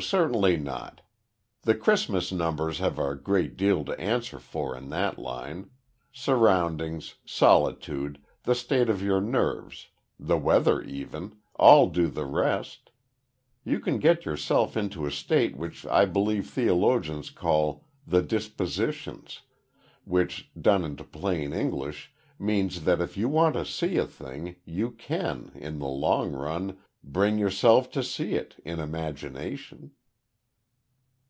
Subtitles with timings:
[0.00, 1.02] Certainly not.
[1.62, 5.70] The Christmas numbers have a great deal to answer for in that line.
[6.10, 12.90] Surroundings, solitude, the state of your nerves the weather, even all do the rest.
[13.62, 19.42] You can get yourself into a state which I believe theologians call `the dispositions'
[20.04, 24.90] which done into plain English means that if you want to see a thing, you
[24.90, 29.90] can, in the long run, bring yourself to see it in imagination."